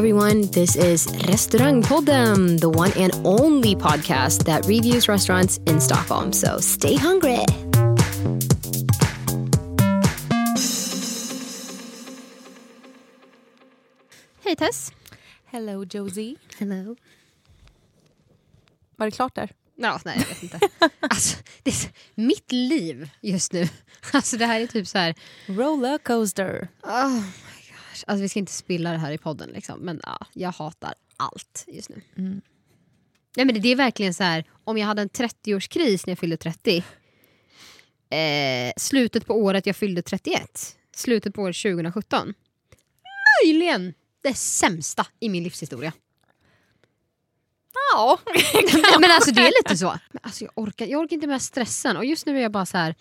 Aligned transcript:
everyone. 0.00 0.50
This 0.50 0.76
is 0.76 1.06
Restaurangpodden, 1.28 2.58
the 2.58 2.70
one 2.70 2.90
and 2.96 3.12
only 3.22 3.76
podcast 3.76 4.44
that 4.44 4.64
reviews 4.64 5.08
restaurants 5.08 5.60
in 5.66 5.78
Stockholm. 5.78 6.32
So 6.32 6.58
stay 6.60 6.96
hungry. 6.96 7.44
Hej 14.42 14.56
Tess. 14.56 14.90
Hello 15.44 15.84
Josie. 15.84 16.36
Hello. 16.58 16.96
Var 18.96 19.06
det 19.06 19.10
klart 19.12 19.34
där? 19.34 19.50
Ja, 19.76 20.00
nej, 20.04 20.18
jag 20.18 20.26
vet 20.26 20.42
inte. 20.42 20.60
alltså, 21.00 21.36
det 21.62 21.70
är 21.70 21.90
mitt 22.14 22.52
liv 22.52 23.10
just 23.20 23.52
nu. 23.52 23.68
Alltså, 24.12 24.36
det 24.36 24.46
här 24.46 24.60
är 24.60 24.66
typ 24.66 24.88
så 24.88 24.98
här... 24.98 25.14
Rollercoaster. 25.46 26.68
Oh 26.82 26.90
ah, 26.90 27.22
gosh. 28.00 28.04
Alltså, 28.06 28.22
vi 28.22 28.28
ska 28.28 28.38
inte 28.38 28.52
spilla 28.52 28.92
det 28.92 28.98
här 28.98 29.12
i 29.12 29.18
podden, 29.18 29.50
liksom. 29.50 29.80
men 29.80 30.00
ja, 30.02 30.26
jag 30.32 30.52
hatar 30.52 30.94
allt 31.16 31.64
just 31.68 31.88
nu. 31.88 32.02
Mm. 32.16 32.40
Nej, 33.36 33.46
men 33.46 33.54
det, 33.54 33.60
det 33.60 33.68
är 33.68 33.76
verkligen 33.76 34.14
så 34.14 34.24
här, 34.24 34.44
om 34.64 34.78
jag 34.78 34.86
hade 34.86 35.02
en 35.02 35.08
30-årskris 35.08 36.02
när 36.06 36.10
jag 36.10 36.18
fyllde 36.18 36.36
30, 36.36 36.84
eh, 38.10 38.72
slutet 38.76 39.26
på 39.26 39.34
året 39.34 39.66
jag 39.66 39.76
fyllde 39.76 40.02
31, 40.02 40.76
slutet 40.94 41.34
på 41.34 41.42
året 41.42 41.56
2017, 41.56 42.34
möjligen 43.44 43.94
det 44.22 44.34
sämsta 44.34 45.06
i 45.20 45.28
min 45.28 45.42
livshistoria. 45.42 45.92
Ja. 47.92 48.18
men 49.00 49.10
alltså 49.10 49.30
det 49.30 49.40
är 49.40 49.62
lite 49.64 49.76
så. 49.76 49.98
Men 50.10 50.20
alltså, 50.22 50.44
jag, 50.44 50.52
orkar, 50.54 50.86
jag 50.86 51.00
orkar 51.00 51.14
inte 51.14 51.26
med 51.26 51.42
stressen 51.42 51.96
och 51.96 52.04
just 52.04 52.26
nu 52.26 52.38
är 52.38 52.42
jag 52.42 52.52
bara 52.52 52.66
så 52.66 52.76
här. 52.76 52.94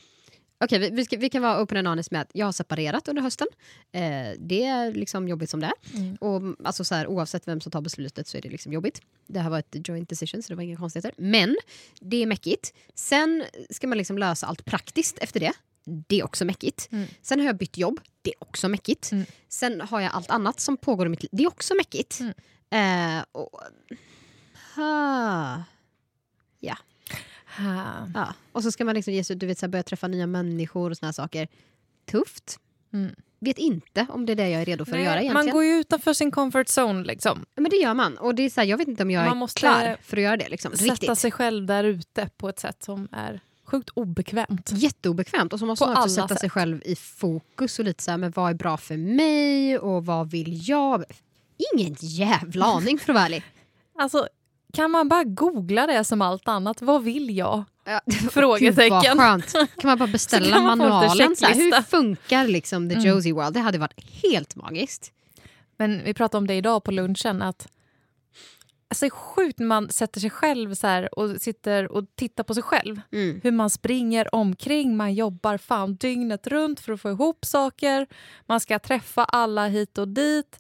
Okej, 0.62 0.80
vi, 0.80 0.90
vi, 0.90 1.06
ska, 1.06 1.18
vi 1.18 1.30
kan 1.30 1.42
vara 1.42 1.64
open 1.64 1.78
and 1.78 1.88
honest 1.88 2.12
med 2.12 2.22
att 2.22 2.32
jag 2.34 2.46
har 2.46 2.52
separerat 2.52 3.08
under 3.08 3.22
hösten. 3.22 3.48
Eh, 3.92 4.02
det 4.40 4.66
är 4.66 4.94
liksom 4.94 5.28
jobbigt 5.28 5.50
som 5.50 5.60
det 5.60 5.66
är. 5.66 5.98
Mm. 5.98 6.16
Och, 6.16 6.68
alltså, 6.68 6.84
så 6.84 6.96
här, 6.96 7.08
oavsett 7.08 7.48
vem 7.48 7.62
som 7.62 7.72
tar 7.72 7.82
beslutet 7.82 8.28
så 8.28 8.38
är 8.38 8.42
det 8.42 8.50
liksom 8.50 8.74
jobbigt. 8.74 9.02
Det 9.28 9.40
här 9.40 9.50
var 9.50 9.60
ett 9.60 9.76
joint 9.88 10.10
decision 10.10 10.44
så 10.44 10.50
det 10.50 10.56
var 10.56 10.64
inga 10.64 10.78
konstigheter. 10.78 11.14
Men 11.18 11.58
det 12.02 12.24
är 12.24 12.26
mäckigt. 12.26 12.74
Sen 12.96 13.44
ska 13.70 13.88
man 13.88 13.98
liksom 13.98 14.18
lösa 14.18 14.48
allt 14.48 14.66
praktiskt 14.66 15.18
efter 15.18 15.40
det. 15.40 15.54
Det 16.08 16.20
är 16.20 16.24
också 16.24 16.46
mäckigt. 16.46 16.90
Mm. 16.92 17.08
Sen 17.22 17.40
har 17.40 17.46
jag 17.46 17.58
bytt 17.58 17.78
jobb. 17.78 18.00
Det 18.22 18.30
är 18.30 18.44
också 18.44 18.70
mäckigt. 18.70 19.12
Mm. 19.12 19.26
Sen 19.50 19.82
har 19.82 20.02
jag 20.02 20.12
allt 20.14 20.30
annat 20.30 20.60
som 20.60 20.78
pågår 20.78 21.06
i 21.06 21.10
mitt 21.10 21.24
liv. 21.24 21.30
Det 21.34 21.44
är 21.44 21.48
också 21.48 21.76
mäckigt. 21.76 22.20
Mm. 22.20 23.18
Eh, 23.18 23.26
och, 23.32 23.62
ah. 24.78 25.58
Ja. 26.60 26.78
Ha. 27.58 28.08
Ja. 28.14 28.34
Och 28.52 28.64
så 28.64 28.72
ska 28.72 28.86
man 28.86 28.96
liksom 28.96 29.24
sig 29.24 29.36
du 29.36 29.46
vet, 29.48 29.58
så 29.60 29.66
här, 29.66 29.72
börja 29.72 29.84
träffa 29.84 30.08
nya 30.08 30.28
människor 30.28 30.90
och 30.90 30.98
såna 30.98 31.08
här 31.08 31.14
saker. 31.14 31.48
Tufft. 32.12 32.60
Mm. 32.94 33.16
Vet 33.42 33.58
inte 33.58 34.06
om 34.10 34.26
det 34.26 34.34
är 34.34 34.36
det 34.36 34.50
jag 34.50 34.62
är 34.62 34.66
redo 34.66 34.86
för 34.86 34.92
Nej, 34.92 35.02
att 35.02 35.06
göra 35.06 35.22
egentligen. 35.22 35.46
man 35.46 35.54
går 35.54 35.64
ju 35.64 35.72
utanför 35.72 36.14
sin 36.14 36.32
comfort 36.32 36.68
zone. 36.68 37.04
Liksom. 37.04 37.46
Men 37.56 37.70
det 37.70 37.76
gör 37.76 37.94
man. 37.94 38.18
Och 38.18 38.36
det 38.36 38.44
är 38.44 38.50
så 38.50 38.62
här, 38.62 38.68
jag 38.68 38.78
vet 38.78 38.88
inte 38.88 39.04
om 39.04 39.12
jag 39.12 39.24
Man 39.24 39.32
är 39.32 39.36
måste 39.36 39.60
klar 39.60 39.98
för 40.02 40.18
att 40.18 40.24
göra 40.24 40.38
det. 40.38 40.50
Liksom. 40.50 40.72
Sätta 40.72 40.94
Riktigt. 40.94 41.20
sig 41.20 41.32
själv 41.32 41.66
där 41.66 41.84
ute 41.84 42.30
på 42.38 42.50
ett 42.50 42.60
sätt 42.60 42.84
som 42.84 43.08
är 43.12 43.40
sjukt 43.64 43.90
obekvämt. 43.90 44.70
Jätteobekvämt. 44.74 45.54
Och 45.54 45.60
så 45.60 45.66
måste 45.66 45.86
På 45.86 45.92
man 45.92 46.04
också 46.04 46.16
sätta 46.16 46.28
sig 46.28 46.38
sätt. 46.38 46.52
själv 46.52 46.82
i 46.86 46.96
fokus 46.96 47.80
och 47.80 47.86
lite 47.86 48.04
så 48.04 48.12
här, 48.12 48.18
men 48.18 48.32
vad 48.36 48.50
är 48.50 48.54
bra 48.54 48.78
för 48.78 48.98
mig 48.98 49.80
och 49.80 50.06
vad 50.06 50.32
vill 50.32 50.70
jag? 50.70 51.04
Ingen 51.74 51.96
jävla 52.00 52.66
aning 52.66 53.00
för 53.00 53.12
att 53.14 53.16
vara 53.16 53.26
ärlig. 53.26 53.44
Alltså, 54.00 54.28
kan 54.74 54.92
man 54.92 55.10
bara 55.10 55.24
googla 55.24 55.88
det 55.88 56.04
som 56.04 56.22
allt 56.22 56.48
annat? 56.48 56.82
Vad 56.82 57.04
vill 57.04 57.38
jag? 57.38 57.64
Ja, 57.86 58.02
Frågetecken. 58.32 59.00
Gud 59.02 59.18
vad 59.18 59.18
skönt. 59.18 59.52
Kan 59.54 59.88
man 59.90 59.98
bara 59.98 60.08
beställa 60.12 60.60
man 60.60 60.78
manualen? 60.78 61.36
Så 61.36 61.46
här, 61.46 61.56
hur 61.56 61.82
funkar 61.82 62.48
liksom 62.48 62.90
the 62.90 62.96
Mm. 62.96 63.08
Josie 63.08 63.34
World? 63.34 63.54
Det 63.54 63.60
hade 63.60 63.78
varit 63.78 64.22
helt 64.24 64.56
magiskt. 64.56 65.12
Men 65.78 66.04
vi 66.04 66.14
pratade 66.14 66.38
om 66.38 66.48
det 66.48 66.54
idag 66.54 66.84
på 66.84 66.92
lunchen. 66.92 67.42
att 67.42 67.68
Alltså 68.92 69.06
det 69.06 69.08
är 69.08 69.10
sjukt 69.10 69.60
när 69.60 69.66
man 69.68 69.90
sätter 69.90 70.20
sig 70.20 70.30
själv 70.30 70.76
så 70.76 70.88
här 70.88 71.20
och 71.20 71.42
sitter 71.42 71.92
och 71.92 72.04
tittar 72.16 72.44
på 72.44 72.54
sig 72.54 72.64
själv. 72.64 73.02
Mm. 73.12 73.40
Hur 73.44 73.52
man 73.52 73.70
springer 73.70 74.36
omkring, 74.36 74.98
man 74.98 75.14
jobbar 75.14 75.58
fan 75.58 75.96
dygnet 75.96 76.48
runt 76.48 76.80
för 76.80 76.94
att 76.94 77.02
få 77.02 77.10
ihop 77.10 77.46
saker. 77.46 78.08
Man 78.46 78.60
ska 78.60 78.80
träffa 78.80 79.24
alla 79.24 79.68
hit 79.68 79.98
och 79.98 80.08
dit. 80.08 80.60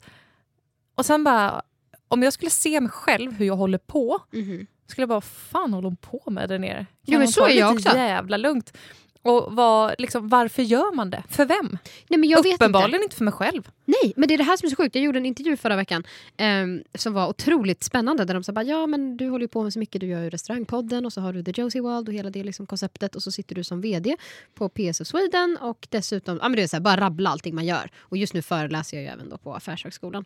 Och 0.95 1.05
sen 1.05 1.23
bara, 1.23 1.61
om 2.09 2.23
jag 2.23 2.33
skulle 2.33 2.51
se 2.51 2.81
mig 2.81 2.89
själv 2.91 3.31
hur 3.33 3.45
jag 3.45 3.55
håller 3.55 3.77
på, 3.77 4.19
Mhm. 4.31 4.67
skulle 4.87 5.01
jag 5.01 5.09
bara, 5.09 5.15
vad 5.15 5.23
fan 5.23 5.73
håller 5.73 5.87
hon 5.87 5.95
på 5.97 6.23
med 6.31 6.49
där 6.49 6.59
nere? 6.59 6.77
Kan 6.77 6.85
Jo, 7.05 7.19
men 7.19 7.27
så 7.27 7.45
är 7.47 7.53
jag 7.59 7.73
också. 7.73 7.89
jävla 7.97 8.37
lugnt? 8.37 8.73
Och 9.21 9.47
vad, 9.55 9.95
liksom, 9.97 10.29
varför 10.29 10.63
gör 10.63 10.95
man 10.95 11.09
det? 11.09 11.23
För 11.29 11.45
vem? 11.45 11.77
Nej, 12.07 12.19
men 12.19 12.29
jag 12.29 12.37
vet 12.37 12.45
inte. 12.45 12.55
Uppenbarligen 12.65 13.03
inte 13.03 13.15
för 13.15 13.23
mig 13.23 13.33
själv. 13.33 13.69
Nej, 13.85 14.13
men 14.15 14.27
det 14.27 14.33
är 14.33 14.37
det 14.37 14.43
här 14.43 14.57
som 14.57 14.65
är 14.65 14.69
så 14.69 14.75
sjukt. 14.75 14.95
Jag 14.95 15.03
gjorde 15.03 15.19
en 15.19 15.25
intervju 15.25 15.57
förra 15.57 15.75
veckan 15.75 16.03
ehm, 16.37 16.83
som 16.95 17.13
var 17.13 17.27
otroligt 17.29 17.83
spännande. 17.83 18.25
Där 18.25 18.33
de 18.33 18.43
sa 18.43 18.51
bara, 18.51 18.63
ja 18.63 18.87
men 18.87 19.17
du 19.17 19.29
håller 19.29 19.43
ju 19.43 19.47
på 19.47 19.63
med 19.63 19.73
så 19.73 19.79
mycket. 19.79 20.01
Du 20.01 20.07
gör 20.07 20.21
ju 20.23 20.29
restaurangpodden 20.29 21.05
och 21.05 21.13
så 21.13 21.21
har 21.21 21.33
du 21.33 21.43
The 21.43 21.61
Josie 21.61 21.81
World 21.81 22.07
och 22.07 22.13
hela 22.13 22.29
det 22.29 22.43
liksom 22.43 22.65
konceptet. 22.65 23.15
Och 23.15 23.23
så 23.23 23.31
sitter 23.31 23.55
du 23.55 23.63
som 23.63 23.81
vd 23.81 24.15
på 24.55 24.69
PSO 24.69 25.05
Sweden 25.05 25.57
och 25.61 25.87
dessutom, 25.89 26.39
ja 26.41 26.49
men 26.49 26.55
det 26.55 26.63
är 26.63 26.67
så 26.67 26.75
här, 26.75 26.81
bara 26.81 26.97
rabbla 27.01 27.29
allting 27.29 27.55
man 27.55 27.65
gör. 27.65 27.89
Och 27.99 28.17
just 28.17 28.33
nu 28.33 28.41
föreläser 28.41 28.97
jag 28.97 29.03
ju 29.03 29.09
även 29.09 29.29
då 29.29 29.37
på 29.37 29.53
Affärshögskolan. 29.55 30.25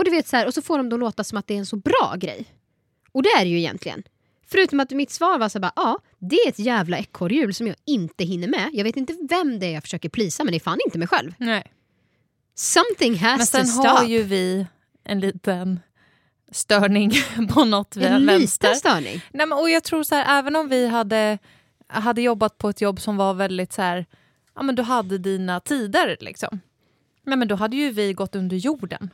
Och 0.00 0.04
du 0.04 0.10
vet 0.10 0.28
så 0.28 0.36
här, 0.36 0.46
och 0.46 0.54
så 0.54 0.62
får 0.62 0.78
de 0.78 0.88
då 0.88 0.96
låta 0.96 1.24
som 1.24 1.38
att 1.38 1.46
det 1.46 1.54
är 1.54 1.58
en 1.58 1.66
så 1.66 1.76
bra 1.76 2.14
grej. 2.18 2.44
Och 3.12 3.22
det 3.22 3.28
är 3.28 3.44
det 3.44 3.50
ju 3.50 3.58
egentligen. 3.58 4.02
Förutom 4.46 4.80
att 4.80 4.90
mitt 4.90 5.10
svar 5.10 5.38
var 5.38 5.48
så 5.48 5.60
bara, 5.60 5.72
ja, 5.76 5.98
det 6.18 6.36
är 6.36 6.48
ett 6.48 6.58
jävla 6.58 6.98
ekorrhjul 6.98 7.54
som 7.54 7.66
jag 7.66 7.76
inte 7.86 8.24
hinner 8.24 8.48
med. 8.48 8.70
Jag 8.72 8.84
vet 8.84 8.96
inte 8.96 9.16
vem 9.30 9.58
det 9.58 9.66
är 9.66 9.70
jag 9.72 9.82
försöker 9.82 10.08
plisa, 10.08 10.44
men 10.44 10.52
det 10.52 10.56
är 10.58 10.60
fan 10.60 10.78
inte 10.86 10.98
mig 10.98 11.08
själv. 11.08 11.34
Nej. 11.38 11.72
Something 12.54 13.18
has 13.18 13.38
Men 13.38 13.46
sen 13.46 13.64
to 13.64 13.70
stop. 13.72 13.88
har 13.88 14.04
ju 14.04 14.22
vi 14.22 14.66
en 15.04 15.20
liten 15.20 15.80
störning 16.52 17.12
på 17.50 17.64
något 17.64 17.96
en 17.96 18.26
vänster. 18.26 18.68
liten 18.68 18.76
störning. 18.76 19.20
Nej, 19.32 19.46
men, 19.46 19.58
och 19.58 19.70
jag 19.70 19.84
tror 19.84 20.02
så 20.02 20.14
här, 20.14 20.38
även 20.38 20.56
om 20.56 20.68
vi 20.68 20.86
hade, 20.86 21.38
hade 21.88 22.22
jobbat 22.22 22.58
på 22.58 22.68
ett 22.68 22.80
jobb 22.80 23.00
som 23.00 23.16
var 23.16 23.34
väldigt 23.34 23.72
så 23.72 23.82
här, 23.82 24.06
ja 24.54 24.62
men 24.62 24.74
du 24.74 24.82
hade 24.82 25.18
dina 25.18 25.60
tider 25.60 26.16
liksom. 26.20 26.60
Nej, 27.22 27.36
men 27.38 27.48
då 27.48 27.54
hade 27.54 27.76
ju 27.76 27.90
vi 27.90 28.12
gått 28.12 28.36
under 28.36 28.56
jorden. 28.56 29.10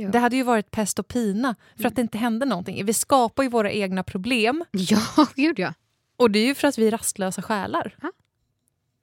Ja. 0.00 0.08
Det 0.08 0.18
hade 0.18 0.36
ju 0.36 0.42
varit 0.42 0.70
pest 0.70 0.98
och 0.98 1.08
pina 1.08 1.54
för 1.76 1.88
att 1.88 1.96
det 1.96 2.02
inte 2.02 2.18
hände 2.18 2.46
någonting. 2.46 2.84
Vi 2.84 2.92
skapar 2.94 3.42
ju 3.42 3.48
våra 3.48 3.70
egna 3.72 4.02
problem 4.02 4.64
Ja, 4.70 5.00
gud 5.36 5.58
ja. 5.58 5.74
och 6.16 6.30
det 6.30 6.38
är 6.38 6.46
ju 6.46 6.54
för 6.54 6.68
att 6.68 6.78
vi 6.78 6.86
är 6.86 6.90
rastlösa 6.90 7.42
själar. 7.42 7.96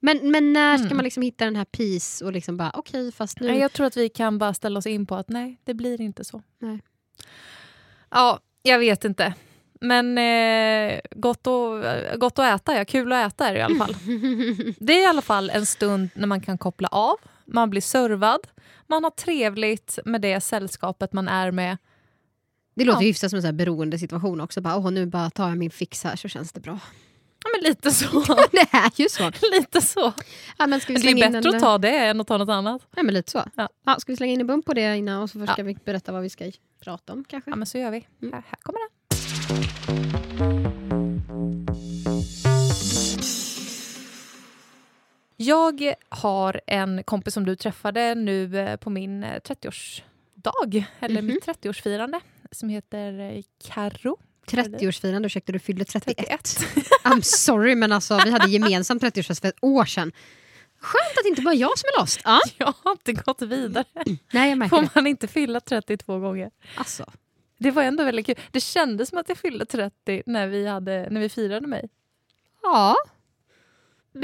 Men, 0.00 0.30
men 0.30 0.52
när 0.52 0.76
ska 0.76 0.84
Mm. 0.84 0.96
man 0.96 1.04
liksom 1.04 1.22
hitta 1.22 1.44
den 1.44 1.56
här 1.56 1.64
peace 1.64 2.24
och 2.24 2.32
liksom 2.32 2.56
bara 2.56 2.70
okej 2.74 3.12
fast 3.12 3.40
nu... 3.40 3.58
Jag 3.58 3.72
tror 3.72 3.86
att 3.86 3.96
vi 3.96 4.08
kan 4.08 4.38
bara 4.38 4.54
ställa 4.54 4.78
oss 4.78 4.86
in 4.86 5.06
på 5.06 5.14
att 5.14 5.28
nej, 5.28 5.60
det 5.64 5.74
blir 5.74 6.00
inte 6.00 6.24
så. 6.24 6.42
Nej. 6.58 6.80
Ja, 8.10 8.40
jag 8.62 8.78
vet 8.78 9.04
inte. 9.04 9.34
Men 9.80 10.18
eh, 10.18 11.00
gott, 11.10 11.46
att, 11.46 12.18
gott 12.20 12.38
att 12.38 12.60
äta, 12.60 12.76
ja. 12.76 12.84
kul 12.84 13.12
att 13.12 13.32
äta 13.32 13.48
är 13.48 13.52
det 13.54 13.58
i 13.58 13.62
alla 13.62 13.76
fall. 13.76 13.94
Det 14.78 14.92
är 14.92 15.02
i 15.02 15.06
alla 15.06 15.22
fall 15.22 15.50
en 15.50 15.66
stund 15.66 16.08
när 16.14 16.26
man 16.26 16.40
kan 16.40 16.58
koppla 16.58 16.88
av, 16.88 17.16
man 17.48 17.70
blir 17.70 17.80
servad, 17.80 18.40
man 18.86 19.04
har 19.04 19.10
trevligt 19.10 19.98
med 20.04 20.20
det 20.20 20.40
sällskapet 20.40 21.12
man 21.12 21.28
är 21.28 21.50
med. 21.50 21.76
Det 22.74 22.84
låter 22.84 23.00
Ja. 23.02 23.06
hyfsat 23.06 23.30
som 23.30 23.36
en 23.36 23.42
sån 23.42 23.46
här 23.46 23.52
beroende 23.52 23.98
situation 23.98 24.40
också. 24.40 24.60
Bara, 24.60 24.76
åh, 24.76 24.90
nu 24.90 25.06
bara 25.06 25.30
tar 25.30 25.48
jag 25.48 25.58
min 25.58 25.70
fix 25.70 26.04
här 26.04 26.16
så 26.16 26.28
känns 26.28 26.52
det 26.52 26.60
bra. 26.60 26.78
Ja, 27.44 27.50
men 27.54 27.70
lite 27.70 27.90
så. 27.90 28.20
det 28.52 28.68
är 28.76 28.90
ju 29.00 29.08
så. 29.08 29.30
lite 29.52 29.80
så. 29.80 30.12
Ja, 30.58 30.66
men 30.66 30.80
ska 30.80 30.92
vi 30.92 30.98
Men 30.98 31.02
det 31.02 31.08
är 31.10 31.14
slänga 31.14 31.26
in 31.26 31.32
bättre 31.32 31.48
en, 31.50 31.54
att 31.56 31.62
ta 31.62 31.78
det 31.78 31.98
än 31.98 32.20
att 32.20 32.26
ta 32.26 32.36
något 32.38 32.48
annat. 32.48 32.82
Ja, 32.96 33.02
men 33.02 33.14
lite 33.14 33.30
så. 33.30 33.42
Ja. 33.56 33.68
Ja. 33.86 33.96
ska 33.98 34.12
vi 34.12 34.16
slänga 34.16 34.32
in 34.32 34.40
en 34.40 34.46
bump 34.46 34.66
på 34.66 34.74
det 34.74 34.96
innan 34.96 35.22
och 35.22 35.30
så 35.30 35.46
ska 35.46 35.54
Ja. 35.58 35.64
vi 35.64 35.74
berätta 35.84 36.12
vad 36.12 36.22
vi 36.22 36.30
ska 36.30 36.50
prata 36.84 37.12
om 37.12 37.24
kanske? 37.24 37.50
Ja, 37.50 37.56
men 37.56 37.66
så 37.66 37.78
gör 37.78 37.90
vi. 37.90 38.06
Mm. 38.22 38.32
Här, 38.32 38.42
här 38.48 38.56
kommer 38.62 38.78
den. 38.78 38.97
Jag 45.40 45.94
har 46.08 46.60
en 46.66 47.02
kompis 47.04 47.34
som 47.34 47.44
du 47.46 47.56
träffade 47.56 48.14
nu 48.14 48.58
eh, 48.58 48.76
på 48.76 48.90
min 48.90 49.24
eh, 49.24 49.40
30-årsdag, 49.40 50.84
eller 51.00 51.22
Mhm. 51.22 51.26
mitt 51.26 51.46
30-årsfirande. 51.46 52.20
som 52.52 52.68
heter 52.68 53.20
eh, 53.20 53.42
Carro. 53.64 54.18
30-årsfirande, 54.46 55.26
ursäkta 55.26 55.52
du 55.52 55.58
fyllde 55.58 55.84
31. 55.84 56.16
31. 56.16 56.40
I'm 57.04 57.20
sorry 57.20 57.74
men 57.74 57.92
alltså 57.92 58.18
vi 58.24 58.30
hade 58.30 58.50
gemensamt 58.50 59.02
30-årsfest 59.02 59.40
för 59.40 59.48
ett 59.48 59.58
år 59.64 59.84
sedan. 59.84 60.12
Skönt 60.80 61.18
att 61.18 61.22
det 61.24 61.28
inte 61.28 61.42
bara 61.42 61.54
jag 61.54 61.78
som 61.78 61.86
är 61.96 62.00
lost. 62.00 62.20
Ja. 62.24 62.40
Jag 62.58 62.74
har 62.82 62.92
inte 62.92 63.12
gått 63.12 63.42
vidare. 63.42 63.84
Nej 64.32 64.50
jag 64.58 64.70
Får 64.70 64.88
man 64.94 65.06
inte 65.06 65.28
fylla 65.28 65.60
32 65.60 66.18
gånger? 66.18 66.50
Alltså. 66.74 67.12
Det 67.58 67.70
var 67.70 67.82
ändå 67.82 68.04
väldigt 68.04 68.26
kul. 68.26 68.34
Det 68.50 68.60
kändes 68.60 69.08
som 69.08 69.18
att 69.18 69.28
jag 69.28 69.38
fyllde 69.38 69.66
30 69.66 70.22
när 70.26 70.46
vi, 70.46 70.66
hade, 70.66 71.08
när 71.10 71.20
vi 71.20 71.28
firade 71.28 71.66
mig. 71.66 71.88
Ja, 72.62 72.96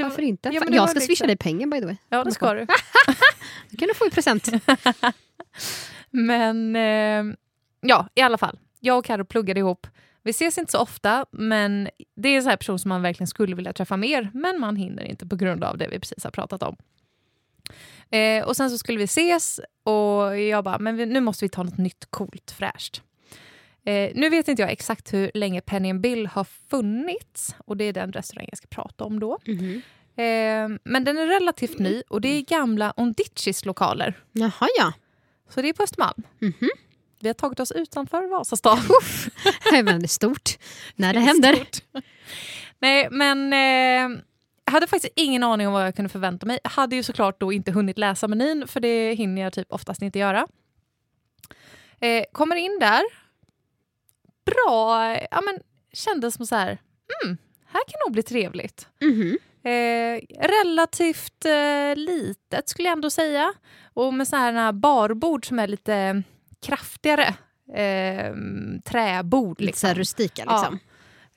var- 0.03 0.09
varför 0.09 0.21
inte? 0.21 0.49
Ja, 0.49 0.53
jag 0.53 0.63
ska 0.63 0.71
liksom- 0.93 1.01
swisha 1.01 1.25
dig 1.27 1.37
pengar 1.37 1.67
by 1.67 1.79
the 1.79 1.85
way. 1.85 1.95
Ja, 2.09 2.23
det 2.23 2.31
ska 2.31 2.53
du. 2.53 2.65
Det 3.69 3.77
kan 3.77 3.87
du 3.87 3.93
få 3.93 4.05
i 4.07 4.09
present. 4.11 4.49
Men 6.11 6.75
eh, 6.75 7.35
ja, 7.81 8.07
i 8.15 8.21
alla 8.21 8.37
fall. 8.37 8.59
Jag 8.79 8.97
och 8.97 9.05
Karo 9.05 9.25
pluggade 9.25 9.59
ihop. 9.59 9.87
Vi 10.23 10.29
ses 10.31 10.57
inte 10.57 10.71
så 10.71 10.79
ofta, 10.79 11.25
men 11.31 11.89
det 12.15 12.29
är 12.29 12.35
en 12.35 12.41
sån 12.43 12.49
här 12.49 12.57
person 12.57 12.79
som 12.79 12.89
man 12.89 13.01
verkligen 13.01 13.27
skulle 13.27 13.55
vilja 13.55 13.73
träffa 13.73 13.97
mer, 13.97 14.31
men 14.33 14.59
man 14.59 14.75
hinner 14.75 15.03
inte 15.03 15.27
på 15.27 15.35
grund 15.35 15.63
av 15.63 15.77
det 15.77 15.87
vi 15.87 15.99
precis 15.99 16.23
har 16.23 16.31
pratat 16.31 16.63
om. 16.63 16.75
Eh, 18.09 18.45
och 18.45 18.55
sen 18.57 18.69
så 18.69 18.77
skulle 18.77 18.97
vi 18.97 19.03
ses 19.03 19.59
och 19.83 20.39
jag 20.39 20.63
bara, 20.63 20.79
men 20.79 20.95
vi, 20.95 21.05
nu 21.05 21.19
måste 21.21 21.45
vi 21.45 21.49
ta 21.49 21.63
något 21.63 21.77
nytt 21.77 22.05
coolt 22.09 22.51
fräscht. 22.51 23.01
Eh, 23.85 24.11
nu 24.15 24.29
vet 24.29 24.47
inte 24.47 24.61
jag 24.61 24.71
exakt 24.71 25.13
hur 25.13 25.31
länge 25.33 25.61
Penny 25.61 25.89
and 25.89 26.01
Bill 26.01 26.27
har 26.27 26.43
funnits 26.43 27.55
och 27.65 27.77
det 27.77 27.83
är 27.83 27.93
den 27.93 28.11
restaurang 28.11 28.47
jag 28.49 28.57
ska 28.57 28.67
prata 28.67 29.03
om 29.03 29.19
då. 29.19 29.39
Mhm. 29.45 29.81
Eh, 30.17 30.79
men 30.83 31.03
den 31.03 31.17
är 31.17 31.27
relativt 31.27 31.79
ny 31.79 32.01
och 32.09 32.21
det 32.21 32.29
är 32.29 32.41
gamla 32.41 32.93
Ondichis 32.97 33.65
lokaler. 33.65 34.13
Jaha 34.31 34.67
ja. 34.77 34.93
Så 35.49 35.61
det 35.61 35.69
är 35.69 35.73
på 35.73 35.83
Östermalm. 35.83 36.23
Mhm. 36.39 36.69
Vi 37.19 37.29
har 37.29 37.33
tagit 37.33 37.59
oss 37.59 37.71
utanför 37.71 38.27
Vasastan. 38.27 38.77
Det 39.71 39.77
är 39.77 40.07
stort. 40.07 40.57
När 40.95 41.13
det 41.13 41.19
händer. 41.19 41.55
Stort. 41.55 42.03
Nej, 42.79 43.07
men 43.11 43.53
eh, 43.53 44.21
jag 44.65 44.71
hade 44.71 44.87
faktiskt 44.87 45.13
ingen 45.15 45.43
aning 45.43 45.67
om 45.67 45.73
vad 45.73 45.85
jag 45.85 45.95
kunde 45.95 46.09
förvänta 46.09 46.45
mig. 46.45 46.59
Jag 46.63 46.69
hade 46.69 46.95
ju 46.95 47.03
såklart 47.03 47.39
då 47.39 47.53
inte 47.53 47.71
hunnit 47.71 47.97
läsa 47.97 48.27
menyn, 48.27 48.67
för 48.67 48.79
det 48.79 49.13
hinner 49.13 49.41
jag 49.41 49.53
typ 49.53 49.73
oftast 49.73 50.01
inte 50.01 50.19
göra. 50.19 50.47
Eh, 51.99 52.23
kommer 52.31 52.55
in 52.55 52.77
där. 52.79 53.03
Bra, 54.45 55.11
ja 55.31 55.41
men 55.41 55.59
kändes 55.93 56.35
som 56.35 56.45
så 56.47 56.55
här, 56.55 56.77
mm, 57.23 57.37
här 57.65 57.81
kan 57.87 57.99
nog 58.05 58.13
bli 58.13 58.23
trevligt. 58.23 58.87
Mhm. 59.01 59.37
Eh, 59.63 60.21
relativt 60.47 61.45
eh, 61.45 61.95
litet 61.95 62.69
skulle 62.69 62.87
jag 62.87 62.95
ändå 62.95 63.09
säga. 63.09 63.53
Och 63.93 64.13
med 64.13 64.27
så 64.27 64.35
här 64.35 64.71
barbord 64.71 65.47
som 65.47 65.59
är 65.59 65.67
lite 65.67 66.23
kraftigare. 66.61 67.35
Eh, 67.73 68.33
träbord. 68.85 69.61
Lite 69.61 69.79
så 69.79 69.87
här 69.87 69.95
rustika 69.95 70.43
Ja. 70.45 70.51
liksom. 70.69 70.79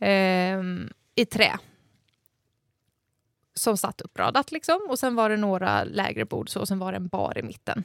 Eh, 0.06 0.62
I 1.22 1.26
trä. 1.26 1.58
Som 3.54 3.76
satt 3.76 4.00
uppradat 4.00 4.52
liksom. 4.52 4.80
Och 4.88 4.98
sen 4.98 5.14
var 5.14 5.30
det 5.30 5.36
några 5.36 5.84
lägre 5.84 6.24
bord 6.24 6.48
så, 6.48 6.60
och 6.60 6.68
sen 6.68 6.78
var 6.78 6.92
det 6.92 6.96
en 6.96 7.08
bar 7.08 7.38
i 7.38 7.42
mitten. 7.42 7.84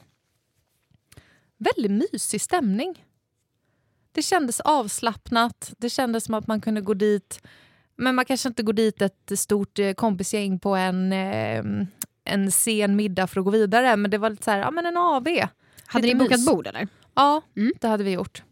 Väldigt 1.58 2.12
mysig 2.14 2.42
stämning. 2.42 3.06
Det 4.14 4.22
kändes 4.22 4.60
avslappnat. 4.60 5.74
Det 5.78 5.90
kändes 5.90 6.24
som 6.24 6.34
att 6.34 6.48
man 6.48 6.62
kunde 6.62 6.82
gå 6.82 6.94
dit 6.94 7.42
men 7.96 8.16
man 8.16 8.26
kanske 8.26 8.50
inte 8.50 8.64
går 8.64 8.74
dit 8.74 9.02
ett 9.02 9.32
stort 9.40 9.80
eh, 9.80 9.94
kompisgäng 9.94 10.60
på 10.60 10.76
en, 10.76 11.14
eh, 11.14 11.64
en 12.26 12.52
sen 12.52 12.96
middag 12.96 13.28
för 13.28 13.40
att 13.40 13.46
gå 13.46 13.52
vidare. 13.52 13.96
Men 13.98 14.12
det 14.12 14.18
var 14.18 14.30
lite 14.30 14.44
så 14.44 14.52
här, 14.52 14.60
ja 14.60 14.72
men 14.72 14.86
en 14.86 14.98
AV. 14.98 15.28
Hade 15.86 16.08
ni 16.08 16.16
bokat 16.16 16.46
bord 16.46 16.68
eller? 16.68 16.88
Ja, 17.16 17.42
Mm. 17.56 17.74
det 17.82 17.88
hade 17.88 18.04
vi 18.04 18.12
gjort. 18.12 18.44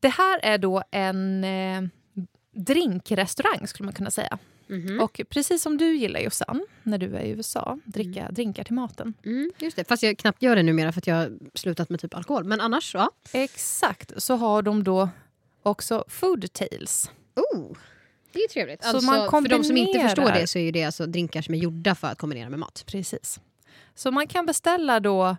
Det 0.00 0.08
här 0.08 0.40
är 0.42 0.58
då 0.58 0.82
en 0.90 1.44
eh, 1.44 1.82
drinkrestaurang 2.56 3.66
skulle 3.66 3.84
man 3.84 3.94
kunna 3.94 4.10
säga. 4.10 4.38
Mhm. 4.66 5.00
Och 5.00 5.20
precis 5.28 5.62
som 5.62 5.76
du 5.78 5.96
gillar 5.96 6.20
Jossan, 6.20 6.66
när 6.88 6.98
du 6.98 7.16
är 7.16 7.20
i 7.22 7.30
USA, 7.30 7.78
dricka 7.84 8.30
drinkar 8.30 8.64
till 8.64 8.74
maten. 8.74 9.14
Mm, 9.24 9.52
just 9.58 9.76
det. 9.76 9.84
Fast 9.88 10.02
jag 10.02 10.18
knappt 10.18 10.42
gör 10.42 10.56
det 10.56 10.62
numera 10.62 10.92
för 10.92 11.00
att 11.00 11.06
jag 11.06 11.14
har 11.14 11.38
slutat 11.54 11.90
med 11.90 12.00
typ 12.00 12.14
alkohol. 12.14 12.44
Men 12.44 12.60
annars, 12.60 12.94
ja. 12.94 13.10
Exakt, 13.32 14.22
så 14.22 14.36
har 14.36 14.62
de 14.62 14.84
då 14.84 15.08
också 15.62 16.04
food 16.08 16.52
tales. 16.52 17.10
Oh, 17.36 17.76
det 18.32 18.38
är 18.40 18.48
trevligt. 18.48 18.82
Så 18.82 18.88
Alltså, 18.88 19.10
man 19.10 19.30
för 19.42 19.48
de 19.48 19.64
som 19.64 19.76
inte 19.76 19.92
kombinerar- 19.92 20.08
förstår 20.08 20.40
det 20.40 20.46
så 20.46 20.58
är 20.58 20.62
ju 20.62 20.70
det 20.70 20.84
alltså 20.84 21.06
drinkar 21.06 21.42
som 21.42 21.54
är 21.54 21.58
gjorda 21.58 21.94
för 21.94 22.08
att 22.08 22.18
kombinera 22.18 22.48
med 22.50 22.58
mat. 22.58 22.84
Precis. 22.86 23.40
Så 23.94 24.10
man 24.10 24.26
kan 24.26 24.46
beställa 24.46 25.00
då 25.00 25.36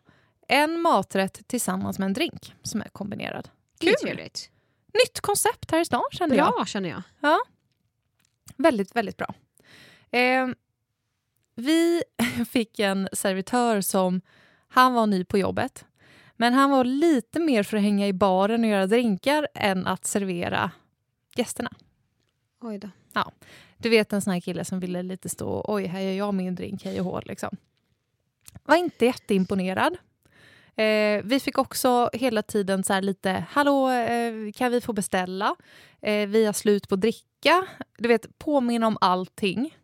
en 0.48 0.82
maträtt 0.82 1.48
tillsammans 1.48 2.00
med 2.00 2.06
en 2.06 2.14
drink 2.14 2.54
som 2.64 2.82
är 2.82 2.90
kombinerad. 2.90 3.50
Det 3.80 3.88
är 3.90 3.92
Kul! 3.96 4.08
trevligt. 4.10 4.50
Nytt 4.94 5.20
koncept 5.20 5.72
här 5.72 5.82
i 5.82 5.86
stan 5.86 6.02
kände 6.12 6.36
jag. 6.36 6.54
Bra 6.54 6.66
känner 6.66 6.90
jag. 6.90 7.02
Ja. 7.20 7.40
Väldigt, 8.58 8.96
väldigt 8.96 9.18
bra. 9.18 9.34
Eh, 10.12 10.48
vi 11.60 12.04
fick 12.50 12.80
en 12.80 13.10
servitör 13.14 13.82
som, 13.82 14.22
han 14.68 14.94
var 14.94 15.08
ny 15.08 15.24
på 15.24 15.38
jobbet. 15.38 15.86
Men 16.36 16.54
han 16.54 16.70
var 16.70 16.84
lite 16.84 17.40
mer 17.40 17.64
för 17.64 17.78
att 17.78 17.84
hänga 17.84 18.08
i 18.08 18.14
baren 18.14 18.64
och 18.64 18.70
göra 18.70 18.88
drinkar 18.88 19.48
än 19.56 19.88
att 19.88 20.06
servera 20.06 20.72
gästerna. 21.36 21.72
Oj 22.62 22.78
då. 22.78 22.90
Du 23.82 23.90
vet 23.90 24.14
en 24.14 24.22
sån 24.22 24.34
här 24.34 24.40
kille 24.40 24.66
som 24.66 24.80
ville 24.80 25.04
lite 25.04 25.30
stå 25.30 25.66
oj, 25.68 25.86
här 25.86 26.02
gör 26.02 26.12
jag 26.12 26.34
min 26.34 26.56
drink, 26.56 26.86
hej 26.86 27.00
och 27.00 27.06
hå. 27.06 27.22
Liksom. 27.26 27.58
Var 28.64 28.76
inte 28.76 29.06
jätteimponerad. 29.06 29.98
Eh, 30.76 31.22
vi 31.24 31.40
fick 31.40 31.58
också 31.58 32.10
hela 32.14 32.42
tiden 32.42 32.84
så 32.84 33.00
lite, 33.00 33.46
hallå, 33.50 33.90
eh, 33.90 34.52
kan 34.56 34.72
vi 34.72 34.82
få 34.82 34.94
beställa? 34.94 35.56
Eh, 36.02 36.28
vi 36.28 36.46
har 36.46 36.54
slut 36.54 36.90
på 36.90 36.96
dricka. 36.96 37.68
Du 37.98 38.08
vet, 38.08 38.40
påminna 38.40 38.88
om 38.88 38.98
allting. 39.02 39.78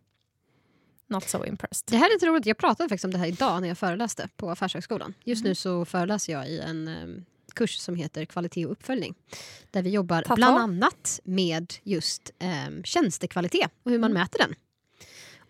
Not 1.08 1.28
so 1.28 1.44
impressed. 1.44 1.84
Det 1.90 1.96
här 1.96 2.06
är 2.06 2.26
roligt. 2.26 2.46
Jag 2.46 2.56
pratade 2.58 2.88
faktiskt 2.88 3.04
om 3.04 3.10
det 3.10 3.18
här 3.18 3.26
idag 3.26 3.60
när 3.60 3.68
jag 3.68 3.78
föreläste 3.78 4.28
på 4.36 4.50
Affärshögskolan. 4.50 5.14
Just 5.24 5.40
Mm. 5.42 5.50
nu 5.50 5.54
så 5.54 5.84
föreläser 5.84 6.32
jag 6.32 6.48
i 6.48 6.58
en 6.60 6.88
em, 6.88 7.24
kurs 7.54 7.76
som 7.78 7.96
heter 7.96 8.24
kvalitet 8.24 8.66
och 8.66 8.72
uppföljning. 8.72 9.14
Där 9.70 9.82
vi 9.82 9.90
jobbar 9.90 10.22
Ta-ta. 10.22 10.34
bland 10.34 10.58
annat 10.58 11.20
med 11.24 11.74
just 11.82 12.30
um, 12.68 12.84
tjänstekvalitet 12.84 13.70
och 13.82 13.90
hur 13.90 13.98
man 13.98 14.10
Mm. 14.10 14.22
mäter 14.22 14.38
den. 14.38 14.54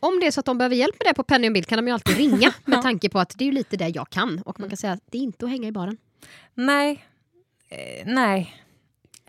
Om 0.01 0.21
det 0.21 0.27
är 0.27 0.31
så 0.31 0.41
att 0.41 0.47
de 0.47 0.59
behöver 0.59 0.77
hjälp 0.77 0.95
med 0.99 1.07
det 1.11 1.15
på 1.15 1.23
Penny 1.23 1.51
Bild 1.51 1.67
kan 1.67 1.79
de 1.79 1.87
ju 1.87 1.93
alltid 1.95 2.17
ringa 2.17 2.55
med 2.65 2.83
tanke 2.83 3.09
på 3.09 3.19
att 3.19 3.35
det 3.39 3.49
är 3.49 3.53
lite 3.53 3.77
det 3.77 3.89
jag 3.89 4.11
kan. 4.11 4.39
Och 4.45 4.61
man 4.61 4.65
Mm. 4.65 4.71
kan 4.71 4.77
säga 4.77 4.93
att 4.93 5.03
det 5.11 5.19
är 5.19 5.23
inte 5.23 5.45
att 5.45 5.51
hänga 5.51 5.69
i 5.69 5.73
baren. 5.73 5.97
Nej. 6.55 7.05
Eh, 7.69 8.07
nej. 8.07 8.57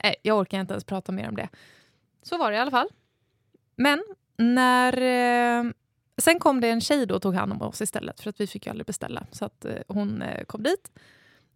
nej. 0.04 0.16
Jag 0.22 0.38
orkar 0.40 0.60
inte 0.62 0.74
ens 0.74 0.84
prata 0.84 1.12
mer 1.12 1.28
om 1.30 1.36
det. 1.36 1.50
Så 2.24 2.38
var 2.38 2.52
det 2.52 2.58
i 2.58 2.60
alla 2.60 2.72
fall. 2.72 2.88
Men 3.76 4.04
när... 4.38 4.98
Eh, 5.02 5.72
sen 6.22 6.40
kom 6.40 6.62
det 6.62 6.70
en 6.70 6.82
tjej 6.82 7.06
då 7.06 7.16
och 7.16 7.22
tog 7.22 7.36
hand 7.36 7.52
om 7.52 7.62
oss 7.62 7.82
istället 7.82 8.22
för 8.22 8.30
att 8.30 8.42
vi 8.42 8.48
fick 8.48 8.66
ju 8.66 8.70
aldrig 8.70 8.86
beställa. 8.86 9.26
Så 9.32 9.46
att 9.46 9.66
eh, 9.66 9.76
hon 9.88 10.22
eh, 10.22 10.44
kom 10.44 10.64
dit. 10.64 10.92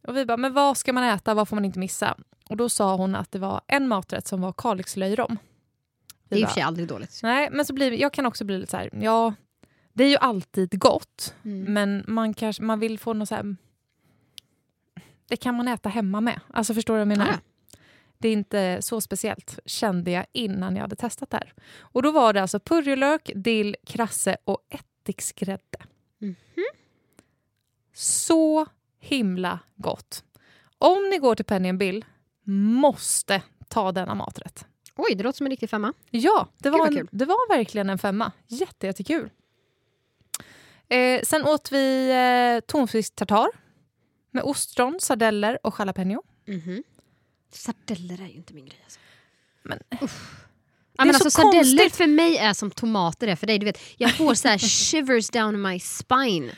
Och 0.08 0.18
vi 0.18 0.26
bara, 0.26 0.38
men 0.38 0.54
vad 0.54 0.78
ska 0.78 0.94
man 0.94 1.04
äta? 1.04 1.34
Vad 1.34 1.48
får 1.48 1.56
man 1.56 1.66
inte 1.66 1.80
missa? 1.80 2.18
Och 2.50 2.58
då 2.58 2.70
sa 2.70 2.96
hon 2.96 3.16
att 3.16 3.32
det 3.32 3.40
var 3.40 3.62
en 3.68 3.88
maträtt 3.88 4.28
som 4.28 4.42
var 4.42 4.54
kalixlöjrom. 4.54 5.38
Det 6.30 6.36
är 6.36 6.40
i 6.40 6.44
och 6.44 6.48
för 6.48 6.54
sig 6.54 6.64
aldrig 6.64 6.88
dåligt. 6.88 7.20
Nej, 7.24 7.50
men 7.52 7.66
så 7.66 7.74
blir, 7.74 7.92
jag 7.92 8.14
kan 8.14 8.26
också 8.26 8.46
bli 8.46 8.58
lite 8.58 8.72
så 8.72 8.78
här, 8.78 8.90
ja, 8.94 9.34
det 9.94 10.04
är 10.04 10.10
ju 10.10 10.18
alltid 10.18 10.80
gott. 10.80 11.36
Mm. 11.44 11.74
Men 11.74 12.04
man, 12.08 12.34
kanske, 12.34 12.64
man 12.64 12.80
vill 12.80 13.00
få 13.00 13.14
något 13.14 13.30
så 13.30 13.36
här... 13.36 13.56
Det 15.28 15.38
kan 15.38 15.56
man 15.56 15.68
äta 15.68 15.90
hemma 15.90 16.22
med. 16.22 16.40
Alltså 16.54 16.74
förstår 16.74 16.94
du 16.94 16.98
vad 16.98 17.02
jag 17.02 17.18
menar? 17.18 17.40
Det 18.22 18.30
är 18.30 18.34
inte 18.34 18.78
så 18.82 19.02
speciellt, 19.02 19.60
kände 19.66 20.12
jag 20.12 20.26
innan 20.32 20.76
jag 20.76 20.82
hade 20.82 20.96
testat 20.96 21.30
det 21.30 21.38
här. 21.38 21.54
Och 21.80 22.04
då 22.04 22.12
var 22.12 22.34
det 22.34 22.42
alltså 22.42 22.60
purjolök, 22.60 23.32
dill, 23.36 23.76
krasse 23.86 24.38
och 24.44 24.60
ättiksgrädde. 24.70 25.78
Mhm. 26.18 26.36
Så 27.94 28.66
himla 29.00 29.60
gott. 29.76 30.24
Om 30.78 31.10
ni 31.10 31.18
går 31.18 31.36
till 31.36 31.46
Penny 31.46 31.74
Bill, 31.74 32.06
måste 32.44 33.42
ta 33.68 33.92
denna 33.92 34.16
maträtt. 34.16 34.66
Oj, 34.96 35.16
det 35.16 35.24
låter 35.24 35.38
som 35.38 35.46
en 35.46 35.52
riktig 35.52 35.70
femma. 35.70 35.94
Ja, 36.10 36.48
det 36.58 36.70
var, 36.70 36.88
en, 36.88 37.08
det 37.12 37.26
var 37.26 37.58
verkligen 37.58 37.90
en 37.90 37.98
femma. 37.98 38.32
Jätte, 38.48 38.88
jättekul. 38.88 39.30
Eh, 40.90 41.22
sen 41.24 41.46
åt 41.46 41.72
vi 41.72 42.10
eh, 42.12 42.66
tonfisk 42.68 43.16
tartar 43.16 43.48
med 44.32 44.44
ostron, 44.44 45.00
sardeller 45.02 45.60
och 45.64 45.76
jalapeno. 45.80 46.24
Mhm. 46.46 46.84
Sardeller 47.52 48.22
är 48.22 48.28
ju 48.28 48.34
inte 48.34 48.54
min 48.54 48.66
grej. 48.66 48.80
Alltså. 48.84 49.00
Men- 49.64 49.80
Uff. 50.02 50.46
Ja, 50.98 51.06
men 51.06 51.14
så 51.14 51.24
alltså, 51.24 51.42
sardeller 51.42 51.90
för 51.90 52.08
mig 52.08 52.38
är 52.38 52.54
som 52.54 52.72
tomater 52.72 53.28
är 53.28 53.36
för 53.36 53.48
dig. 53.48 53.60
Du 53.60 53.66
vet, 53.66 53.80
jag 53.98 54.18
får 54.18 54.36
så 54.36 54.48
här 54.48 54.58
shivers 54.92 55.30
down 55.30 55.62
my 55.62 55.80
spine. 55.80 56.52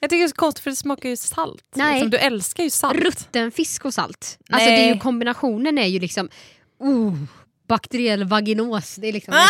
Jag 0.00 0.10
tycker 0.10 0.18
det 0.18 0.24
är 0.24 0.28
så 0.28 0.34
konstigt 0.34 0.62
för 0.62 0.70
det 0.70 0.76
smakar 0.76 1.08
ju 1.08 1.16
salt. 1.16 1.64
Nej. 1.74 1.94
Liksom, 1.94 2.10
du 2.10 2.16
älskar 2.16 2.64
ju 2.64 2.70
salt. 2.70 2.98
Rutten 2.98 3.50
fisk 3.52 3.84
och 3.84 3.94
salt. 3.94 4.38
Alltså, 4.50 4.68
Nej. 4.68 4.76
det 4.76 4.90
är 4.90 4.94
ju, 4.94 5.00
kombinationen 5.00 5.78
är 5.78 5.86
ju 5.86 5.98
liksom... 5.98 6.28
Uh, 6.84 7.14
bakteriell 7.68 8.24
vaginos. 8.24 8.96
Det 8.96 9.08
är 9.08 9.12
liksom. 9.12 9.34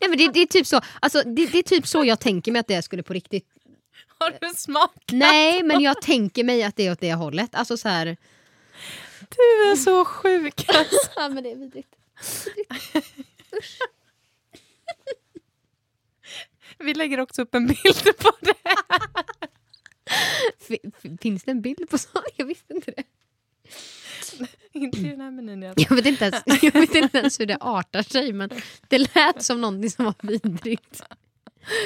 Nej, 0.00 0.08
men 0.08 0.18
det, 0.18 0.28
det, 0.32 0.40
är 0.40 0.46
typ 0.46 0.66
så, 0.66 0.80
alltså, 1.00 1.22
det, 1.22 1.46
det 1.46 1.58
är 1.58 1.62
typ 1.62 1.86
så 1.86 2.04
jag 2.04 2.20
tänker 2.20 2.52
mig 2.52 2.60
att 2.60 2.68
det 2.68 2.82
skulle 2.82 3.02
på 3.02 3.12
riktigt. 3.12 3.46
Har 4.18 4.30
du 4.40 4.54
smak? 4.56 4.94
Nej, 5.12 5.62
men 5.62 5.80
jag 5.80 6.02
tänker 6.02 6.44
mig 6.44 6.62
att 6.62 6.76
det 6.76 6.86
är 6.86 6.92
åt 6.92 7.00
det 7.00 7.14
hållet. 7.14 7.54
Alltså 7.54 7.76
så 7.76 7.88
här, 7.88 8.16
Du 9.28 9.70
är 9.70 9.76
så 9.76 10.04
sjuk 10.04 10.68
alltså. 10.68 11.10
ja, 11.16 11.28
men 11.28 11.42
det 11.44 11.50
är 11.50 11.56
vidrigt. 11.56 11.96
Vi 16.78 16.94
lägger 16.94 17.20
också 17.20 17.42
upp 17.42 17.54
en 17.54 17.66
bild 17.66 18.18
på 18.18 18.30
det. 18.40 18.54
Finns 21.20 21.44
det 21.44 21.50
en 21.50 21.60
bild 21.60 21.90
på 21.90 21.98
sånt? 21.98 22.24
Jag 22.36 22.46
visste 22.46 22.74
inte 22.74 22.90
det. 22.90 23.02
Inte 24.72 24.98
i 24.98 25.02
den 25.02 25.20
här 25.20 25.30
menyn. 25.30 25.62
Jag 25.62 25.74
Jag 25.76 25.96
vet, 25.96 26.06
inte 26.06 26.24
ens, 26.24 26.42
jag 26.62 26.72
vet 26.72 26.94
inte 26.94 27.18
ens 27.18 27.40
hur 27.40 27.46
det 27.46 27.56
artar 27.60 28.02
sig, 28.02 28.32
men 28.32 28.50
det 28.88 29.14
lät 29.14 29.42
som 29.42 29.60
någonting 29.60 29.90
som 29.90 30.04
var 30.04 30.14
vidrigt. 30.22 31.02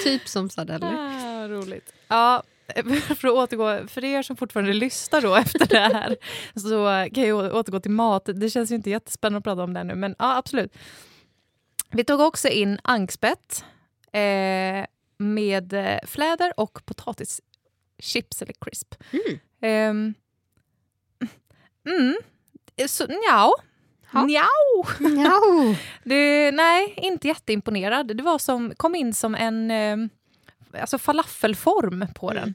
Typ 0.04 0.28
som 0.28 0.50
sardeller. 0.50 0.95
Ah, 0.95 1.49
roligt. 1.49 1.92
Ja, 2.09 2.42
för 3.16 3.28
att 3.28 3.34
återgå, 3.34 3.88
för 3.88 4.04
er 4.04 4.22
som 4.22 4.37
fortfarande 4.37 4.72
lyssnar 4.72 5.20
då 5.20 5.34
efter 5.34 5.66
det 5.66 5.78
här 5.78 6.16
så 6.60 7.08
kan 7.14 7.25
jag 7.25 7.54
återgå 7.54 7.80
till 7.80 7.90
mat. 7.90 8.28
Det 8.34 8.50
känns 8.50 8.70
ju 8.70 8.75
inte 8.75 8.90
jättespännande 8.90 9.38
att 9.38 9.44
prata 9.44 9.62
om 9.62 9.75
det 9.75 9.84
nu, 9.84 9.94
men 9.94 10.14
ja, 10.18 10.37
absolut. 10.37 10.76
Vi 11.90 12.04
tog 12.04 12.20
också 12.20 12.48
in 12.48 12.78
ankspett 12.82 13.64
eh, 14.12 14.87
med 15.18 15.72
eh, 15.72 15.98
fläder 16.06 16.52
och 16.56 16.84
potatischips 16.84 18.42
eller 18.42 18.54
crisp. 18.60 18.94
Mm. 19.10 19.38
Ehm, 19.60 20.14
mm. 21.88 22.16
Så, 22.87 23.06
njau. 23.06 23.52
Ja. 24.12 24.25
Njau. 24.25 24.84
Ja. 25.25 25.40
Det, 26.04 26.50
nej, 26.50 26.94
inte 26.96 27.28
jätteimponerad. 27.28 28.16
Det 28.16 28.22
var 28.22 28.38
som, 28.38 28.72
kom 28.76 28.94
in 28.94 29.14
som 29.14 29.34
en 29.34 29.70
eh, 29.70 29.96
alltså 30.72 30.98
falafelform 30.98 32.06
på 32.14 32.32
den. 32.32 32.54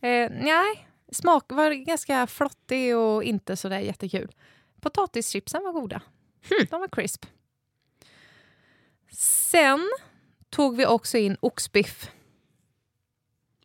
Eh, 0.00 0.30
nej, 0.30 0.88
smak 1.12 1.52
var 1.52 1.70
ganska 1.70 2.26
flottig 2.26 2.96
och 2.96 3.24
inte 3.24 3.56
sådär 3.56 3.78
jättekul. 3.78 4.34
Potatischipsen 4.80 5.62
var 5.62 5.72
goda. 5.72 6.02
De 6.70 6.80
var 6.80 6.88
crisp. 6.88 7.26
Sen 9.50 9.90
tog 10.50 10.76
vi 10.76 10.86
också 10.86 11.18
in 11.18 11.36
oxbiff. 11.40 12.10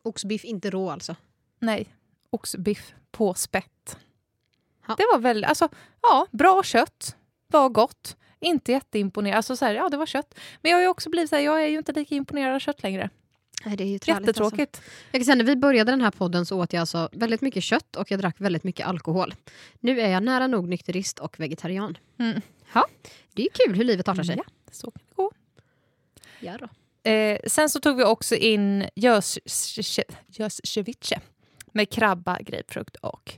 Oxbiff, 0.03 0.46
inte 0.46 0.69
rå 0.69 0.89
alltså. 0.89 1.15
Nej, 1.60 1.96
oxbiff 2.29 2.93
på 3.12 3.34
spett. 3.34 3.98
Ja. 4.88 4.96
Det 4.98 5.05
var 5.12 5.19
väl, 5.19 5.43
alltså, 5.43 5.69
ja, 6.01 6.27
bra 6.31 6.63
kött. 6.63 7.15
Var 7.48 7.69
gott. 7.69 8.17
Inte 8.39 8.72
jätteimponerad. 8.72 9.38
Alltså 9.38 9.55
så 9.55 9.65
här, 9.65 9.74
ja, 9.74 9.89
det 9.89 9.98
var 9.98 10.05
kött. 10.05 10.39
Men 10.62 10.72
jag 10.72 10.79
har 10.79 10.88
också 10.88 11.10
blivit 11.10 11.29
så 11.29 11.36
här, 11.36 11.43
jag 11.43 11.63
är 11.63 11.67
ju 11.67 11.77
inte 11.77 11.91
lika 11.91 12.15
imponerad 12.15 12.55
av 12.55 12.60
kött 12.60 12.84
längre. 12.84 13.10
Nej, 13.66 13.78
det 13.78 13.84
är 13.84 13.88
ju 13.88 14.00
träligt, 14.00 14.28
Alltså. 14.28 14.44
Jättetråkigt. 14.44 14.82
Jag 15.12 15.20
kan 15.20 15.25
säga, 15.25 15.36
när 15.36 15.44
vi 15.44 15.56
började 15.56 15.92
den 15.92 16.01
här 16.01 16.12
podden 16.12 16.46
så 16.46 16.62
åt 16.62 16.74
jag 16.74 16.82
alltså 16.82 17.10
väldigt 17.12 17.42
mycket 17.42 17.63
kött 17.63 17.96
och 17.96 18.12
jag 18.12 18.20
drack 18.20 18.36
väldigt 18.42 18.63
mycket 18.63 18.88
alkohol. 18.88 19.34
Nu 19.80 20.01
är 20.01 20.10
jag 20.10 20.24
nära 20.24 20.48
nog 20.48 20.68
nykterist 20.68 21.20
och 21.20 21.39
vegetarian. 21.39 21.98
Mm. 22.20 22.42
Ja, 22.74 22.88
det 23.34 23.44
är 23.44 23.48
kul 23.54 23.75
hur 23.75 23.84
livet 23.84 24.08
artar 24.08 24.24
sig. 24.24 24.36
Ja, 24.38 24.44
så 24.72 24.92
kan 24.92 25.01
det 25.10 25.16
gå. 25.16 25.32
Ja 26.39 26.58
då. 26.58 26.68
Eh, 27.10 27.39
sen 27.48 27.70
så 27.70 27.80
tog 27.80 27.98
vi 27.98 28.04
också 28.04 28.36
in 28.36 28.86
gösceviche 30.28 31.20
med 31.72 31.89
krabba, 31.89 32.39
grapefrukt 32.42 32.96
och 32.96 33.34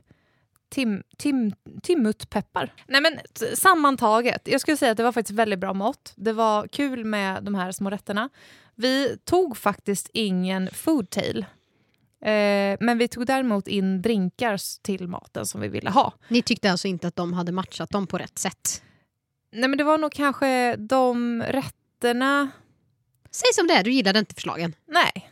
tim, 0.70 1.04
tim, 1.18 1.54
timmutpeppar. 1.84 2.74
Nej 2.88 3.02
men 3.02 3.20
sammantaget, 3.56 4.42
jag 4.46 4.62
skulle 4.62 4.78
säga 4.78 4.92
att 4.92 4.98
det 4.98 5.04
var 5.04 5.12
faktiskt 5.12 5.40
väldigt 5.40 5.60
bra 5.60 5.74
mat. 5.74 6.14
Det 6.16 6.34
var 6.34 6.68
kul 6.68 7.06
med 7.06 7.44
de 7.44 7.56
här 7.56 7.72
små 7.72 7.90
rätterna. 7.90 8.30
Vi 8.82 9.18
tog 9.24 9.58
faktiskt 9.58 10.10
ingen 10.14 10.70
foodtail. 10.74 11.46
Eh, 12.26 12.78
men 12.80 12.98
vi 12.98 13.08
tog 13.08 13.26
däremot 13.26 13.68
in 13.68 14.02
drinkar 14.02 14.82
till 14.82 15.08
maten 15.08 15.46
som 15.46 15.62
vi 15.62 15.68
ville 15.68 15.90
ha. 15.90 16.14
Ni 16.28 16.42
tyckte 16.42 16.72
alltså 16.72 16.88
inte 16.88 17.08
att 17.08 17.16
de 17.16 17.34
hade 17.34 17.52
matchat 17.52 17.90
dem 17.90 18.08
på 18.08 18.18
rätt 18.18 18.40
sätt? 18.40 18.84
Nej 19.52 19.70
men 19.70 19.78
det 19.78 19.84
var 19.84 19.98
nog 19.98 20.12
kanske 20.12 20.76
de 20.76 21.42
rätterna... 21.48 22.50
Säg 23.32 23.54
som 23.54 23.68
det 23.68 23.74
är, 23.74 23.84
du 23.84 23.92
gillade 23.92 24.20
inte 24.20 24.36
förslagen. 24.36 24.76
Nej. 24.88 25.28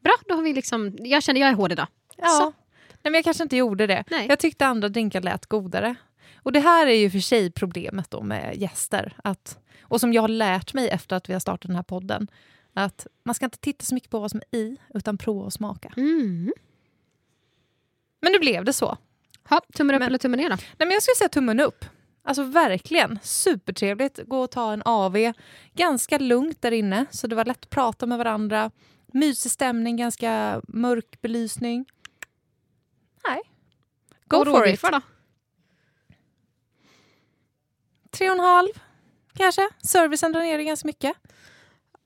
Bra, 0.00 0.12
då 0.28 0.34
har 0.34 0.42
vi 0.42 0.52
liksom... 0.52 0.96
Jag 0.98 1.22
känner 1.22 1.40
jag 1.40 1.50
är 1.50 1.54
hård 1.54 1.72
idag. 1.72 1.86
Ja. 2.16 2.28
Så. 2.28 2.44
Nej, 2.44 2.52
men 3.02 3.14
jag 3.14 3.24
kanske 3.24 3.42
inte 3.42 3.56
gjorde 3.56 3.86
det. 3.86 4.04
Nej. 4.10 4.26
Jag 4.28 4.38
tyckte 4.38 4.66
andra 4.66 4.88
drinkar 4.88 5.20
lät 5.20 5.46
godare. 5.46 5.94
Och 6.42 6.52
det 6.52 6.60
här 6.60 6.86
är 6.86 6.94
ju 6.94 7.10
för 7.10 7.18
sig 7.18 7.50
problemet 7.50 8.10
då 8.10 8.22
med 8.22 8.56
gäster. 8.56 9.16
Att, 9.24 9.58
och 9.82 10.00
som 10.00 10.12
jag 10.12 10.22
har 10.22 10.28
lärt 10.28 10.74
mig 10.74 10.88
efter 10.88 11.16
att 11.16 11.28
vi 11.28 11.32
har 11.32 11.40
startat 11.40 11.68
den 11.68 11.76
här 11.76 11.82
podden. 11.82 12.28
Att 12.78 13.06
man 13.22 13.34
ska 13.34 13.44
inte 13.44 13.58
titta 13.58 13.84
så 13.84 13.94
mycket 13.94 14.10
på 14.10 14.18
vad 14.18 14.30
som 14.30 14.40
är 14.50 14.58
i, 14.58 14.76
utan 14.94 15.18
prova 15.18 15.44
och 15.44 15.52
smaka. 15.52 15.92
Mm. 15.96 16.52
Men 18.22 18.32
nu 18.32 18.38
blev 18.38 18.64
det 18.64 18.72
så. 18.72 18.98
Ha, 19.48 19.60
tummen 19.74 19.94
upp 19.96 20.00
Men- 20.00 20.06
eller 20.08 20.18
tummen 20.18 20.40
ner 20.40 20.50
då? 20.50 20.56
Nej, 20.56 20.66
men 20.78 20.90
jag 20.90 21.02
skulle 21.02 21.14
säga 21.16 21.28
tummen 21.28 21.60
upp. 21.60 21.84
Alltså 22.22 22.42
verkligen 22.42 23.18
supertrevligt. 23.22 24.20
Gå 24.26 24.40
och 24.40 24.50
ta 24.50 24.72
en 24.72 24.82
AV. 24.84 25.32
Ganska 25.74 26.18
lugnt 26.18 26.62
där 26.62 26.72
inne, 26.72 27.06
så 27.10 27.26
det 27.26 27.36
var 27.36 27.44
lätt 27.44 27.64
att 27.64 27.70
prata 27.70 28.06
med 28.06 28.18
varandra. 28.18 28.70
Mysig 29.06 29.52
stämning, 29.52 29.96
ganska 29.96 30.62
mörk 30.68 31.20
belysning. 31.20 31.84
Nej. 33.28 33.40
Go 34.24 34.36
Och 34.36 34.46
for 34.46 34.68
it. 34.68 34.82
då? 34.82 35.00
Tre 38.10 38.30
och 38.30 38.36
en 38.36 38.40
halv, 38.44 38.68
kanske. 39.34 39.68
Servicen 39.82 40.32
drar 40.32 40.40
ner 40.42 40.58
det 40.58 40.64
ganska 40.64 40.86
mycket. 40.86 41.16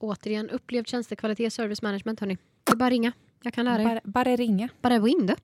Återigen, 0.03 0.49
upplevd 0.49 0.87
tjänstekvalitet, 0.87 1.53
service 1.53 1.81
management 1.81 2.19
hörni. 2.19 2.37
Det 2.63 2.71
är 2.71 2.75
bara 2.75 2.89
ringa. 2.89 3.11
Jag 3.43 3.53
kan 3.53 3.65
lära 3.65 3.81
er. 3.81 3.85
Bara, 3.85 4.01
bara 4.03 4.35
ringa. 4.35 4.69
Bara 4.81 4.99
gå 4.99 5.07
in 5.07 5.25
då. 5.27 5.35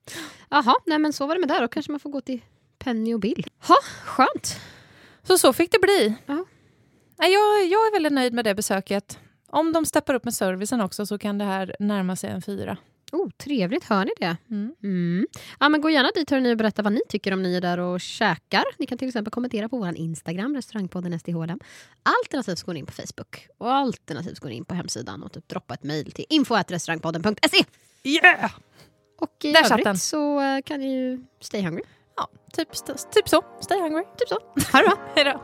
Jaha, 0.49 0.75
nej 0.85 0.99
men 0.99 1.13
så 1.13 1.27
var 1.27 1.35
det 1.35 1.39
med 1.39 1.49
det. 1.49 1.59
Då 1.59 1.67
kanske 1.67 1.91
man 1.91 1.99
får 1.99 2.09
gå 2.09 2.21
till 2.21 2.41
Penny 2.79 3.13
och 3.13 3.19
Bill. 3.19 3.45
Ha, 3.67 3.75
skönt. 4.03 4.59
Så 5.23 5.37
så 5.37 5.53
fick 5.53 5.71
det 5.71 5.79
bli. 5.79 6.15
Ja. 6.25 6.45
Jag, 7.17 7.67
jag 7.67 7.87
är 7.87 7.91
väldigt 7.93 8.13
nöjd 8.13 8.33
med 8.33 8.45
det 8.45 8.55
besöket. 8.55 9.19
Om 9.49 9.73
de 9.73 9.85
steppar 9.85 10.13
upp 10.13 10.23
med 10.25 10.33
servicen 10.33 10.81
också 10.81 11.05
så 11.05 11.17
kan 11.17 11.37
det 11.37 11.45
här 11.45 11.75
närma 11.79 12.15
sig 12.15 12.29
en 12.29 12.41
fyra. 12.41 12.77
Oh, 13.11 13.29
trevligt, 13.29 13.83
hör 13.83 14.05
ni 14.05 14.11
det? 14.19 14.37
Mm. 14.51 14.75
Mm. 14.83 15.27
Ja, 15.59 15.69
men 15.69 15.81
gå 15.81 15.89
gärna 15.89 16.11
dit 16.15 16.29
hörni, 16.29 16.53
och 16.53 16.57
berätta 16.57 16.81
vad 16.81 16.93
ni 16.93 17.01
tycker 17.09 17.33
om 17.33 17.43
ni 17.43 17.55
är 17.55 17.61
där 17.61 17.77
och 17.77 18.01
käkar. 18.01 18.63
Ni 18.77 18.85
kan 18.85 18.97
till 18.97 19.07
exempel 19.07 19.31
kommentera 19.31 19.69
på 19.69 19.77
vår 19.77 19.95
Instagram, 19.95 20.55
restaurangpodden 20.55 21.19
STHLM. 21.19 21.59
Alternativt 22.03 22.63
går 22.63 22.73
ni 22.73 22.79
in 22.79 22.85
på 22.85 22.93
Facebook 22.93 23.47
och 23.57 23.73
alternativt 23.73 24.43
ni 24.43 24.55
in 24.55 24.65
på 24.65 24.75
hemsidan 24.75 25.23
och 25.23 25.31
typ 25.31 25.47
droppa 25.47 25.73
ett 25.73 25.83
mejl 25.83 26.11
till 26.11 26.25
info.restaurangpodden.se. 26.29 27.65
Yeah! 28.03 28.51
Och 29.19 29.45
i 29.45 29.51
Där 29.51 29.71
övrigt 29.71 30.01
så 30.01 30.41
eh, 30.41 30.61
kan 30.61 30.79
ni 30.79 30.93
ju 30.93 31.25
stay 31.39 31.61
hungry. 31.61 31.83
Ja, 32.15 32.27
typ, 32.53 32.69
typ 33.11 33.29
så. 33.29 33.43
Stay 33.61 33.81
hungry. 33.81 34.03
Typ 34.17 34.29
så. 34.29 34.39
Ha 34.71 34.79
det 34.79 34.87
bra. 34.87 34.97
Hej 35.15 35.23
då. 35.23 35.43